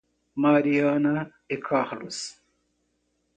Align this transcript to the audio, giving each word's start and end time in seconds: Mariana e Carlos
Mariana 0.43 1.13
e 1.47 1.55
Carlos 1.67 2.17